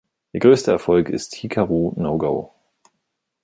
[0.33, 2.51] Ihr größter Erfolg ist "Hikaru no Go".